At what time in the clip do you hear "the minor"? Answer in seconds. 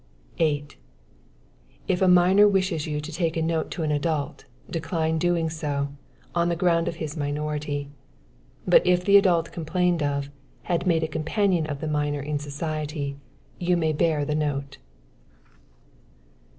11.81-12.19